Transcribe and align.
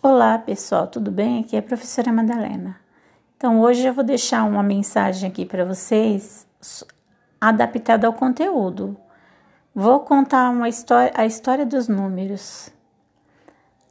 Olá 0.00 0.38
pessoal, 0.38 0.86
tudo 0.86 1.10
bem? 1.10 1.40
Aqui 1.40 1.56
é 1.56 1.58
a 1.58 1.62
professora 1.62 2.12
Madalena. 2.12 2.76
Então 3.36 3.60
hoje 3.60 3.84
eu 3.84 3.92
vou 3.92 4.04
deixar 4.04 4.44
uma 4.44 4.62
mensagem 4.62 5.28
aqui 5.28 5.44
para 5.44 5.64
vocês 5.64 6.46
adaptada 7.40 8.06
ao 8.06 8.12
conteúdo. 8.12 8.96
Vou 9.74 9.98
contar 9.98 10.50
uma 10.50 10.68
história, 10.68 11.10
a 11.16 11.26
história 11.26 11.66
dos 11.66 11.88
números. 11.88 12.70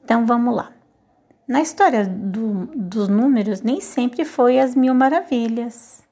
Então 0.02 0.26
vamos 0.26 0.56
lá. 0.56 0.72
Na 1.46 1.60
história 1.60 2.08
do, 2.08 2.68
dos 2.74 3.10
números, 3.10 3.62
nem 3.62 3.82
sempre 3.82 4.24
foi 4.24 4.60
as 4.60 4.76
mil 4.76 4.96
maravilhas. 4.96 6.08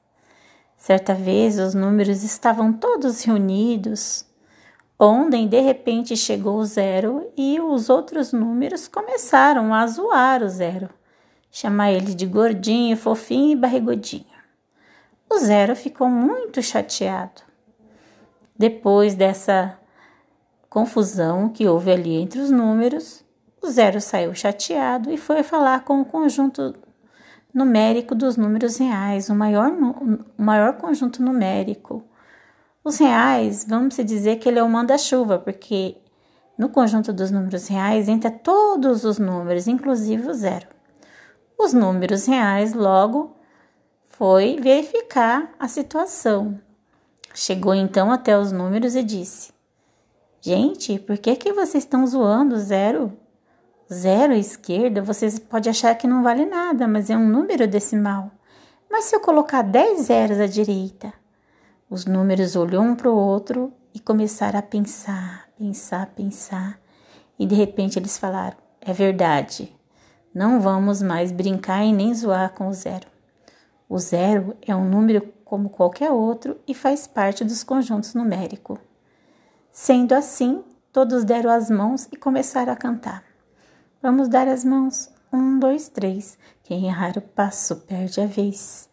Certa 0.76 1.14
vez 1.14 1.58
os 1.58 1.72
números 1.72 2.22
estavam 2.22 2.70
todos 2.70 3.24
reunidos 3.24 4.25
Ontem, 4.98 5.46
de 5.46 5.60
repente, 5.60 6.16
chegou 6.16 6.56
o 6.56 6.64
zero 6.64 7.30
e 7.36 7.60
os 7.60 7.90
outros 7.90 8.32
números 8.32 8.88
começaram 8.88 9.74
a 9.74 9.86
zoar 9.86 10.42
o 10.42 10.48
zero, 10.48 10.88
chamar 11.50 11.92
ele 11.92 12.14
de 12.14 12.24
gordinho, 12.24 12.96
fofinho 12.96 13.52
e 13.52 13.56
barrigudinho. 13.56 14.24
O 15.30 15.38
zero 15.38 15.76
ficou 15.76 16.08
muito 16.08 16.62
chateado. 16.62 17.42
Depois 18.58 19.14
dessa 19.14 19.78
confusão 20.70 21.50
que 21.50 21.66
houve 21.66 21.90
ali 21.90 22.14
entre 22.14 22.40
os 22.40 22.50
números, 22.50 23.22
o 23.62 23.68
zero 23.68 24.00
saiu 24.00 24.34
chateado 24.34 25.10
e 25.10 25.18
foi 25.18 25.42
falar 25.42 25.84
com 25.84 26.00
o 26.00 26.04
conjunto 26.06 26.74
numérico 27.52 28.14
dos 28.14 28.36
números 28.38 28.78
reais, 28.78 29.28
o 29.28 29.34
maior, 29.34 29.70
o 30.38 30.42
maior 30.42 30.74
conjunto 30.74 31.22
numérico 31.22 32.02
os 32.88 32.98
reais, 32.98 33.66
vamos 33.68 33.96
dizer 33.96 34.36
que 34.36 34.48
ele 34.48 34.60
é 34.60 34.62
o 34.62 34.68
manda-chuva, 34.68 35.40
porque 35.40 35.96
no 36.56 36.68
conjunto 36.68 37.12
dos 37.12 37.32
números 37.32 37.66
reais 37.66 38.08
entra 38.08 38.30
todos 38.30 39.04
os 39.04 39.18
números, 39.18 39.66
inclusive 39.66 40.28
o 40.28 40.32
zero. 40.32 40.68
Os 41.58 41.72
números 41.72 42.26
reais 42.26 42.74
logo 42.74 43.34
foi 44.10 44.60
verificar 44.60 45.52
a 45.58 45.66
situação. 45.66 46.60
Chegou 47.34 47.74
então 47.74 48.12
até 48.12 48.38
os 48.38 48.52
números 48.52 48.94
e 48.94 49.02
disse: 49.02 49.52
Gente, 50.40 50.96
por 51.00 51.18
que, 51.18 51.34
que 51.34 51.52
vocês 51.52 51.82
estão 51.82 52.06
zoando 52.06 52.56
zero? 52.56 53.12
Zero 53.92 54.32
à 54.32 54.36
esquerda, 54.36 55.02
vocês 55.02 55.40
podem 55.40 55.70
achar 55.70 55.92
que 55.96 56.06
não 56.06 56.22
vale 56.22 56.46
nada, 56.46 56.86
mas 56.86 57.10
é 57.10 57.16
um 57.16 57.28
número 57.28 57.66
decimal. 57.66 58.30
Mas 58.88 59.06
se 59.06 59.16
eu 59.16 59.20
colocar 59.20 59.62
10 59.62 60.02
zeros 60.02 60.38
à 60.38 60.46
direita, 60.46 61.12
os 61.88 62.04
números 62.04 62.56
olhou 62.56 62.82
um 62.82 62.96
para 62.96 63.10
o 63.10 63.16
outro 63.16 63.72
e 63.94 64.00
começaram 64.00 64.58
a 64.58 64.62
pensar, 64.62 65.48
pensar, 65.56 66.06
pensar. 66.16 66.80
E 67.38 67.46
de 67.46 67.54
repente 67.54 67.96
eles 67.96 68.18
falaram: 68.18 68.56
É 68.80 68.92
verdade, 68.92 69.72
não 70.34 70.60
vamos 70.60 71.00
mais 71.00 71.30
brincar 71.30 71.84
e 71.84 71.92
nem 71.92 72.12
zoar 72.12 72.52
com 72.54 72.66
o 72.66 72.72
zero. 72.72 73.06
O 73.88 73.98
zero 73.98 74.56
é 74.66 74.74
um 74.74 74.88
número 74.88 75.32
como 75.44 75.70
qualquer 75.70 76.10
outro 76.10 76.58
e 76.66 76.74
faz 76.74 77.06
parte 77.06 77.44
dos 77.44 77.62
conjuntos 77.62 78.14
numéricos. 78.14 78.80
Sendo 79.70 80.12
assim, 80.12 80.64
todos 80.92 81.22
deram 81.22 81.50
as 81.50 81.70
mãos 81.70 82.08
e 82.10 82.16
começaram 82.16 82.72
a 82.72 82.76
cantar. 82.76 83.22
Vamos 84.02 84.28
dar 84.28 84.48
as 84.48 84.64
mãos. 84.64 85.08
Um, 85.32 85.58
dois, 85.58 85.88
três. 85.88 86.36
Quem 86.64 86.86
errar 86.86 87.16
o 87.16 87.20
passo 87.20 87.76
perde 87.76 88.20
a 88.20 88.26
vez. 88.26 88.88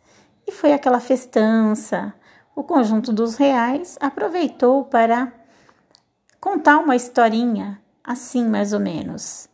E 0.45 0.51
foi 0.51 0.73
aquela 0.73 0.99
festança 0.99 2.13
o 2.55 2.63
conjunto 2.63 3.11
dos 3.11 3.35
reais 3.35 3.97
aproveitou 3.99 4.85
para 4.85 5.33
contar 6.39 6.77
uma 6.77 6.95
historinha 6.95 7.81
assim 8.03 8.47
mais 8.47 8.73
ou 8.73 8.79
menos. 8.79 9.47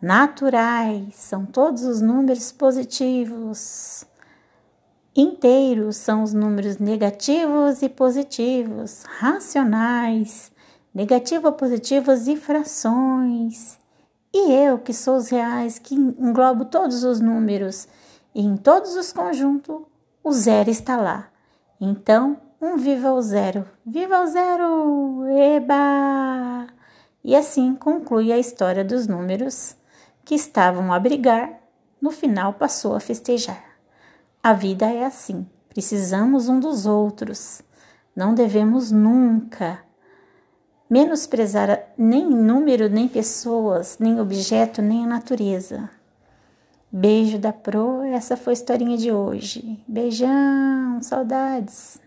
Naturais 0.00 1.14
são 1.14 1.44
todos 1.44 1.82
os 1.82 2.00
números 2.00 2.52
positivos. 2.52 4.04
Inteiros 5.14 5.96
são 5.96 6.22
os 6.22 6.32
números 6.32 6.78
negativos 6.78 7.82
e 7.82 7.88
positivos. 7.88 9.02
Racionais, 9.18 10.50
negativo, 10.94 11.52
positivos 11.52 12.28
e 12.28 12.36
frações. 12.36 13.78
E 14.32 14.52
eu, 14.52 14.78
que 14.78 14.94
sou 14.94 15.16
os 15.16 15.28
reais, 15.28 15.78
que 15.78 15.94
englobo 15.94 16.64
todos 16.64 17.02
os 17.02 17.20
números 17.20 17.88
e 18.34 18.40
em 18.40 18.56
todos 18.56 18.94
os 18.94 19.12
conjuntos, 19.12 19.82
o 20.22 20.32
zero 20.32 20.70
está 20.70 20.96
lá. 20.96 21.29
Então, 21.80 22.36
um 22.60 22.76
viva 22.76 23.10
o 23.10 23.22
zero, 23.22 23.66
viva 23.86 24.20
o 24.20 24.26
zero, 24.26 25.26
eba! 25.28 26.66
E 27.24 27.34
assim 27.34 27.74
conclui 27.74 28.30
a 28.30 28.38
história 28.38 28.84
dos 28.84 29.06
números 29.06 29.74
que 30.22 30.34
estavam 30.34 30.92
a 30.92 30.98
brigar, 30.98 31.58
no 31.98 32.10
final 32.10 32.52
passou 32.52 32.94
a 32.94 33.00
festejar. 33.00 33.64
A 34.42 34.52
vida 34.52 34.86
é 34.90 35.06
assim, 35.06 35.48
precisamos 35.70 36.50
um 36.50 36.60
dos 36.60 36.84
outros. 36.84 37.62
Não 38.14 38.34
devemos 38.34 38.90
nunca 38.90 39.78
menosprezar 40.88 41.94
nem 41.96 42.28
número, 42.28 42.90
nem 42.90 43.08
pessoas, 43.08 43.96
nem 43.98 44.20
objeto, 44.20 44.82
nem 44.82 45.04
a 45.04 45.08
natureza. 45.08 45.88
Beijo 46.92 47.38
da 47.38 47.52
Pro, 47.52 48.02
essa 48.02 48.36
foi 48.36 48.52
a 48.52 48.54
historinha 48.54 48.96
de 48.96 49.12
hoje. 49.12 49.78
Beijão, 49.86 51.00
saudades. 51.00 52.00